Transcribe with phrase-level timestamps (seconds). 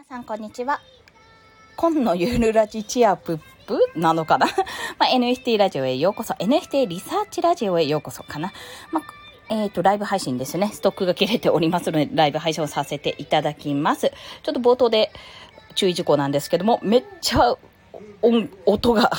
[0.00, 0.80] 皆さんこんにちは。
[1.76, 4.46] 今のゆるラジチアプップなのかな？
[4.98, 6.32] まあ、NFT ラジオへようこそ。
[6.32, 8.50] NFT リサーチラジオへようこそかな。
[8.92, 10.70] まあ、えっ、ー、と、ライブ配信ですね。
[10.72, 14.10] ストックが切れておりますので、ライブ配信をさせていただきます。
[14.42, 15.12] ちょっと冒頭で
[15.74, 17.58] 注意事項なんですけども、めっちゃ
[18.22, 19.10] 音、音が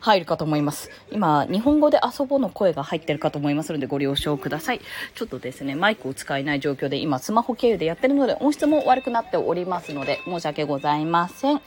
[0.00, 0.90] 入るかと思います。
[1.10, 4.80] 今、日本語で遊ぼうの声が入ってるかと思いますのでご了承ください。
[5.14, 11.60] ちょっとですね、マイクを使えない状況で今、スマホ経由でやってるので音質も悪くなっておりますので申し訳ございません。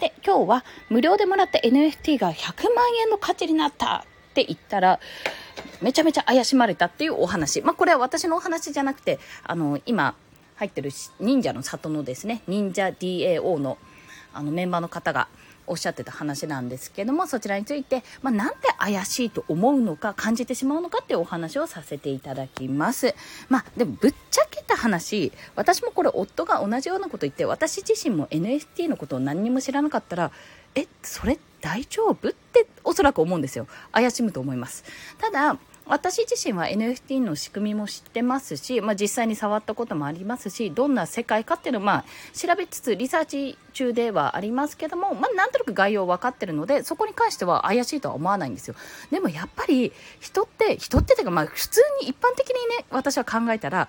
[0.00, 5.00] で、今日は無料でもらった NFT が100万円の価値になったって言ったら、
[5.82, 7.62] めちゃめちゃ怪しまれたっていうお話。
[7.62, 10.14] まあ、これは私のお話じゃなくて、あの、今、
[10.56, 10.90] 入ってる
[11.20, 13.78] 忍者の里のですね、忍者 DAO の
[14.34, 15.26] あのメンバーの方が
[15.68, 23.14] おっしゃってた話なんですけどもそちらについて、まあ、なんで怪しいと思うのか感じてしまうのかっていうお話をさせていただきます。
[23.48, 30.30] まあでもぶっちゃけた話私もこれ夫が同じようなこと言って私自身も NFT のことを何にも知らなかったら
[30.74, 32.28] えそれ大丈夫？
[32.28, 33.66] っておそらく思うんですよ。
[33.92, 34.84] 怪しむと思います。
[35.18, 48.74] ただ私自身は NFT の仕組みも知ってますし、まあ、実際に触ったこともありますしどんな世界かっていうのを、まあ、調べつつリサーチ中ではありますけども、まあ、なんとなく概要分かってるのでそこに関しては怪しいとは思わないんですよ。
[49.10, 53.88] でもやっぱり人って人ってていうか、まあ、普通に一般的にね私は考えたら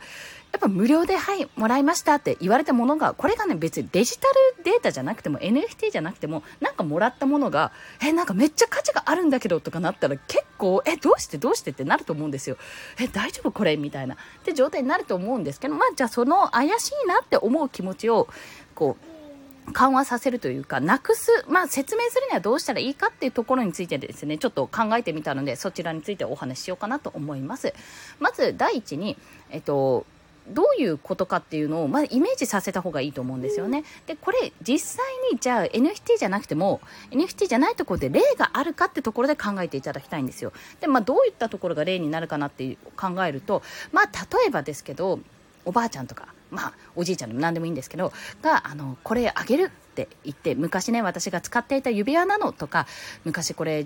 [0.51, 12.57] やっぱ無料で、はい、もらいましたって言われたものが、これがね、別にデジタルデータじゃなくても、NFT じゃなくても、なんかもらったものが、え、なんかめっちゃ価値があるんだけどとかなったら、結構、え、どうしてどうしてってなると思うんですよ。
[12.99, 13.51] え、大丈夫？
[13.51, 13.77] これ？
[13.77, 14.15] みたいな。
[14.15, 18.27] って状態になると思うんですけど、まあ、じゃあその怪しいなって思う気持ちを、
[18.73, 27.75] こう、緩和させるというか、なくす、まあ説明するにはどうしたらいいかっていうところについてですね、ちょっと考えてみたので、そちらについてお話ししようかなと思います。
[28.19, 29.15] まず、第一に、
[29.51, 30.07] えっと、
[30.49, 33.83] どういうことかっていうのを、まあ、イメージさせた方がいいと思うんですよね。
[34.07, 40.51] で、これ、実際に、じゃあ NFT じゃなくても、NFT じゃないところで例があるかってところで考えていただきたいんですよ。
[40.81, 45.19] で、まあ、どういったところが例になるかなって考えると、まあ、例えばですけど、
[45.65, 52.87] おばあちゃんとか、まあ、おじいちゃんでも何でもいいんですけど、が、あの、これあげるって言って、昔ね、私が使っていた指輪なのとか、
[53.23, 53.85] 昔これ、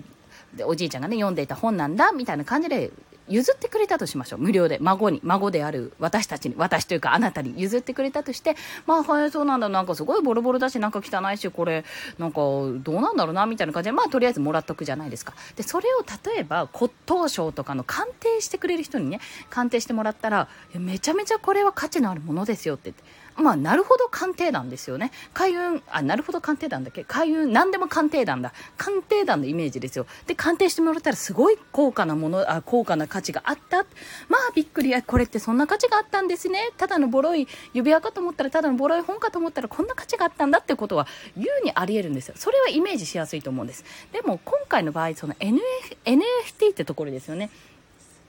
[0.64, 2.90] おじいちゃんがね、読んでいた本なんだ、みたいな感じで
[3.28, 4.38] 譲ってくれたとしましょう。
[4.40, 4.78] 無料で。
[4.80, 9.68] 孫に、孫である私たちに、私というかあなたに譲ってくれたとして、まあ、はい、そうなんだ。
[9.68, 11.84] なんかすごいボロボロだし、なんか汚いし、これ、
[12.18, 15.34] なんか、どうなんだろうな、みたいな感じで、まあ、とりあえずもらっとくじゃないですか。
[15.56, 19.20] で、それを例えば、骨董賞とかの鑑定してくれる人にね、
[19.50, 23.02] 鑑定してもらったら、めちゃめちゃこれは価値のあるものですよってって。
[23.36, 25.10] まあ、なるほど鑑定団ですよね。
[25.32, 27.04] 開運、あ、なるほど鑑定団だっけ？
[27.04, 28.52] 開運、何でも鑑定団だ。
[28.76, 30.06] 鑑定団のイメージですよ。
[30.26, 33.84] で、鑑定してもらったらすごい高価なもの、あ、高価な価値があった。
[34.28, 34.94] まあ、びっくり。
[35.02, 36.70] これってそんな価値があったんですね。
[36.76, 41.06] ただのボロい指輪かと思ったら、ただのボロい本かと思ったら、こんな価値があったんだってことは、
[41.36, 42.34] 優にあり得るんですよ。
[42.36, 43.84] それはイメージしやすいと思うんです。
[44.12, 45.60] でも、今回の場合、その NF、
[46.04, 47.50] NFT ってところですよね。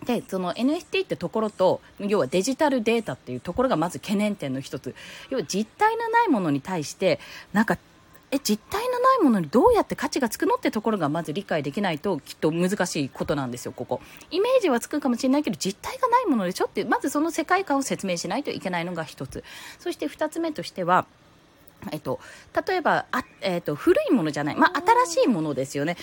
[0.06, 4.96] でその NFT ってところと要はデジタルデータっていうところがまず懸念点の一つ。
[5.30, 7.20] 要は実体のないものに対して
[7.54, 7.78] なんか
[8.32, 14.02] え実体のないものにどうやって価値がつくのってところがまず理解できないときっと難しいことなんですよここ。
[14.32, 19.44] イメージはつくかもしれないけど実体がないものでしょってまずその世界観を説明しないといけないのが一つ。
[19.80, 21.06] そして二つ目としては
[21.92, 22.20] えっと、
[22.68, 25.98] 例えばあ、えっと、古いものじゃない、まあ、新しいものですよね。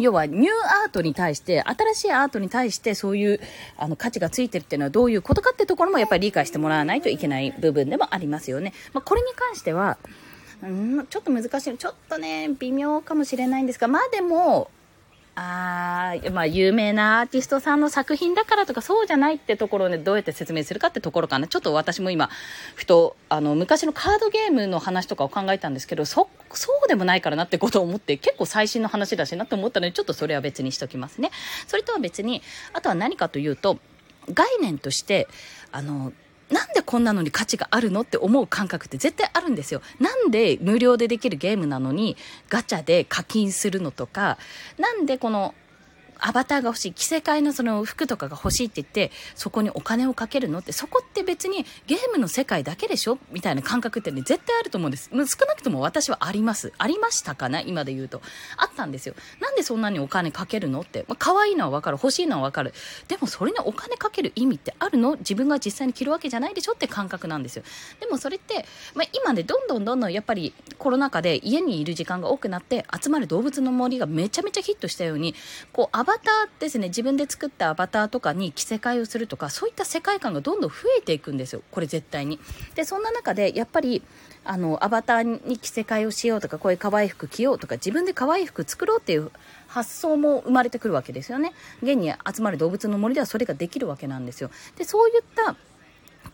[0.00, 0.46] 要はニュー
[0.84, 3.40] アートに対して新しいアートに対してそういう
[3.76, 9.98] あの価値がついてるっていうのはどういうことかってところもやっぱり理解してもらわないといけない部分でもありますよね、まあ、これに関しては
[10.62, 11.76] うんちょっと難しい。
[11.76, 14.70] ちょっとね微妙かもしれないんですがまあでも
[15.36, 21.48] あまあ、有名なアーティストさんの作品だからとか、そうじゃないってところをね、どうやって説明するかってところかな。
[21.48, 22.30] ちょっと私も今、
[22.76, 31.32] ふと、あの、昔のカードゲームの話とかを考えたんですけど、そ、そうでもないからなってことを思って、結構最新の話だしなと思ったので、ちょっとそれは別にしときますね。
[31.66, 32.40] それとは別に、
[32.72, 33.78] あとは何かというと、
[34.32, 35.26] 概念として、
[35.72, 36.12] あの、
[36.50, 39.80] なんでこんなのに価値があるのって思う感覚って絶対あるんですよ。
[39.98, 42.16] なんで無料でできるゲームなのに
[42.48, 44.38] ガチャで課金するのとか、
[44.78, 45.54] なんでこの
[46.20, 55.10] アバターが欲しい、着せ替えのその服とかが欲しいって言って、そこにお金をかけるのって、そこって別にゲームの世界だけでしょみたいな感覚ってね、絶対あると思うんです。
[55.10, 55.16] 少
[55.46, 56.72] なくとも私はあります。
[56.78, 57.60] ありましたかな？
[57.60, 58.22] 今で言うと。
[58.56, 59.14] あったんですよ。
[59.40, 61.04] なんでそんなにお金かけるのって。
[61.08, 61.98] まあ、可愛いのはわかる。
[62.00, 62.74] 欲しいのはわかる。
[63.08, 65.16] でもそれにお金かける意味ってあるの？
[65.16, 67.64] 自分が実際に着るわけじゃないでしょって感覚なんですよ。
[68.00, 68.64] でもそれって、
[68.94, 75.34] まあ、今ね、どんどんどんどんやっぱりコロナ禍で家にいる時間が多くなって、集まる動物の森がめちゃめちゃヒットしたように、
[75.72, 81.62] こう、アバターですね、自分で作ったアバターとかに着せ替えをするとか、そういった世界観がどんどん増えていくんですよ。
[81.70, 82.38] これ絶対に。
[82.74, 84.02] で、そんな中で、やっぱり、
[84.44, 89.30] あの、アバターに着せ替えをしようとか、こういう可愛い服着ようとか、自分で可愛い服作ろうっていう
[89.66, 91.54] 発想も生まれてくるわけですよね。
[91.82, 94.50] 現に集まる動物の森ではそれができるわけなんですよ。
[94.76, 95.56] で、そういった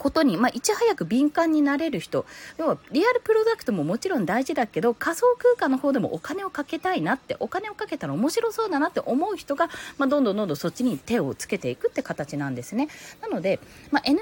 [0.00, 2.25] ことに、まあ、いち早く敏感になれる人。
[2.56, 9.69] 要はリアルプロダクトももちろん大事だけど仮想空間の方でもお金をかけたいなってお金をかけたら面白そうだなって思う人が、
[9.99, 12.88] まあ、どんどんどんどんそっちに手をつけていくって形なんですね。
[13.20, 13.61] なので、
[13.91, 14.14] まあ、NFT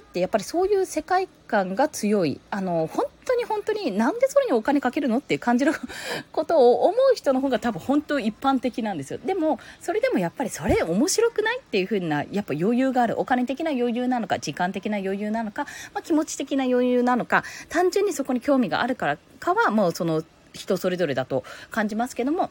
[0.00, 2.40] ってやっぱりそういう世界観が強い。
[2.50, 5.72] あの本当に本当になんでそれにお金かけるのって感じる
[6.32, 9.18] ことを思う人の方が多分本当一般的なんですよ。
[9.24, 13.20] でもそれでもやっぱりそれ面白くないっていう風なやっぱ余裕がある。
[13.20, 20.22] お金的な余裕なのか時間的な余裕なのか、まあ、気持ち的な余裕なのか単純にそこに興味があるからかはもうその
[20.52, 22.50] 人それぞれだと感じますけども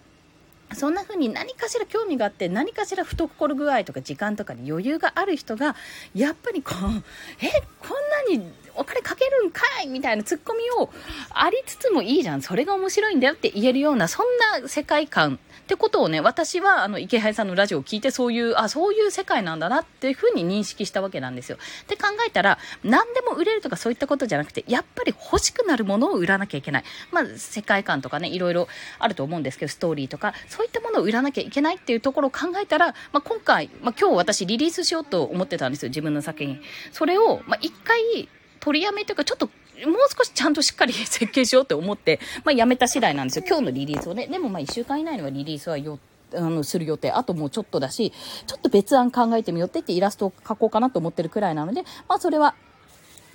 [0.73, 5.75] そんな風に何かしら興味があって何かしら懐具合とか時間とかに余裕がある人が
[6.15, 7.03] やっぱりこう
[7.41, 7.49] え
[7.79, 10.89] こんなにお金かけるんかいみたいなツッコミを
[11.29, 14.25] ありつつもいいじゃんそれが面白いんだよって言えるようなそん
[14.61, 21.57] な世界観ってことをね私はあの池原さんのラジオを聞いてそういうあそういう世界なんだなっていう風に認識したわけなんですよ。
[21.87, 26.83] で考えたら何でも売れるとかそういったことじゃなくてやっぱり欲しくなるものを売らなきゃいけない。
[27.11, 28.67] まあ世界観とかねいろいろ
[28.99, 36.61] あると思うんですけどストーリーとかそういったものを売らなきゃいけないっていうところを考えたら、まあ、今回、まあ、今日私リリースしようと思ってたんですよ自分の作品。
[36.91, 38.27] それを、まあ、一回
[38.63, 39.53] 取りやめというかちょっともう
[40.17, 43.45] 少しちゃんとしっかり 設計しようって思って、まあ、やめた次第なんですよ。
[43.45, 44.27] 今日のリリースをね。
[44.27, 45.99] でもまあ1週間以内にはリリースはよ
[46.33, 48.11] あのする予定あともうちょっとだし
[48.47, 52.55] ちょっと別案考えてみようって言ってイラストを描こうかなと思ってるくらいなので、まあ、それは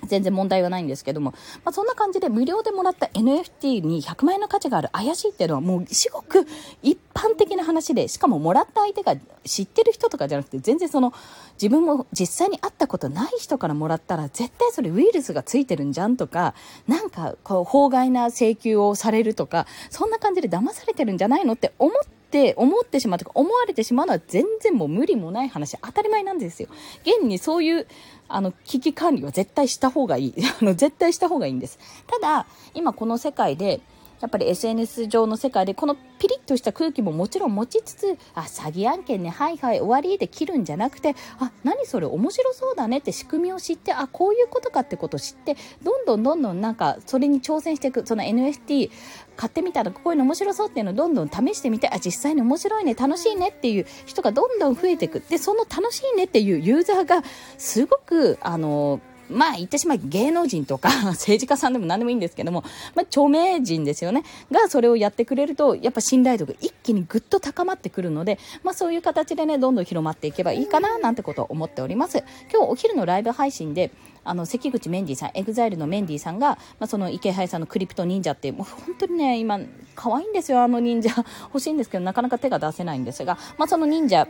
[0.09, 1.31] 全然問題はないんですけども、
[1.63, 6.45] まあ、そんな感じで無料でもらった NFT に100万円の価値がある怪しいっていうのはもう至極
[6.83, 9.15] 一般的な話でしかももらった相手が
[9.45, 11.13] 知ってる人とかじゃなくて全然その
[11.53, 16.55] 自分も実際に会ったことない人からもらったら絶対それウイルスがついてるんじゃんとか
[16.87, 26.69] なんかこう法外な請求をされるとかそんな感じで騙されてるんじゃないのって思ってって思ってしまうとか思われてしまうのは全然もう無理もない話当たり前なんですよ。
[27.01, 27.87] 現にそういう
[28.27, 30.33] あの危機管理は絶対した方がいい。
[30.61, 31.79] あの絶対した方がいいんです。
[32.05, 32.45] ただ
[32.75, 33.81] 今この世界で
[34.19, 48.91] やっぱり SNS 上の世界でこのピリッとした空気ももちろん持ちつつあ詐欺案件ねはいはい終わりで切るんじゃなくてあ何それ面白そうだねって仕組みを知ってあこういうことかってことを知ってどんどんどんどんなんかそれに挑戦していくその NFT
[49.35, 55.21] 買ってみたらこういうの面白そうっていうのをどんどん試してみてあ実際に面白いね楽しいねっていう人がどんどん増えていく。
[55.29, 57.23] でその楽しいねっていうユーザーが
[57.57, 58.99] すごくあの
[59.29, 62.63] まあ言ってしまい芸能人とか 政治家さんでも何でもいいんですけども、
[62.95, 64.23] まあ、著名人ですよね。
[64.51, 72.23] がそれをやってくれるとやっぱ信頼度が一気にぐっと高まってくるので、まあ、そういう形でねどんどん広まっていけばいいかななんてことを思っております。
[72.51, 73.91] 今日お昼のライブ配信で
[74.23, 79.59] あの関口メンディーさん EXILE のメンディーさんが、まあ、そのイケハヤさんの CryptoNinja ってもう本当にね今
[79.95, 81.09] 可愛いんですよあの忍者。
[81.45, 84.27] 欲しいんですけどなかなか手が出せないんですが、まあ、その忍者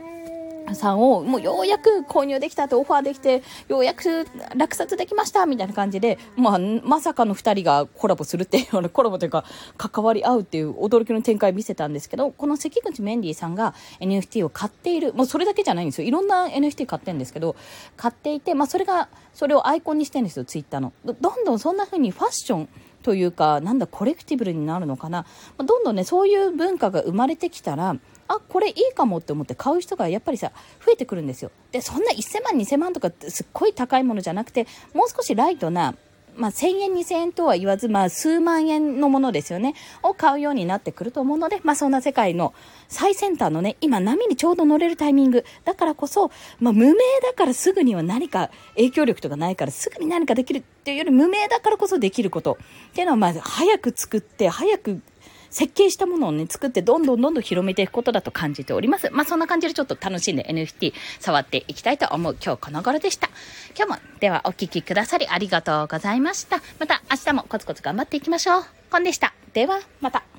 [0.74, 4.26] さんをもうようやく購入できたってオファーできてようやく
[4.56, 9.44] 落札できましたみたいな感じで、まあ、まさかの2人がコラボするっていうコラボというか
[9.76, 17.56] 関わり合うっていう驚きの展開見せたんですけどこの関口メンディーさんが NFT を買っているもうそれだけじゃないんですよいろんな NFT 買ってるんですけど
[17.96, 20.92] 買っていて、まあ、それがそれをアイコンにしてるんですよツイッターの。
[21.04, 22.68] どんどんそんな風にファッション
[23.02, 25.26] というかなんだコレクティブルになるのかな、
[25.58, 27.96] まあ、どんどんねそういう文化が生まれてきたら
[28.28, 30.52] あこれいいかもって思って買う人がやっぱりさ
[30.84, 31.50] 増えてくるんですよ。
[31.72, 35.94] でそんな1000万2000万とかすっごい高いものじゃなくてもう少しライトな
[36.40, 42.54] まあ、1000円、2000円とは言わず、まあ、数万円のものですよね、を買うようになってくると思うので、まあ、そんな世界の
[42.88, 52.56] 最先端のね、今、波にちょうど乗れるタイミング、だからこそ、まあ、無名だからすぐには何か影響力とかないから、すぐに何かできるっていうより、無名だからこそできること。
[52.92, 55.02] っていうのは、まあ、早く作って、早く
[55.50, 59.10] 設計したものをね、作ってどんどんどんどん広めていくことだと感じております。
[59.10, 63.28] まあそんな感じでちょっと楽しんで NFT 触っていきたいと思う今日この頃でした。
[63.76, 66.62] 今日もではお聴きくださりありがとうございました。
[66.78, 68.64] また明日もコツコツ頑張っていきましょう。
[68.90, 69.34] コンでした。
[69.52, 70.29] ではまた。